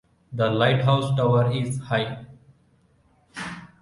The 0.33 0.49
lighthouse 0.49 1.15
tower 1.15 1.51
is 1.51 1.77
high. 1.79 2.25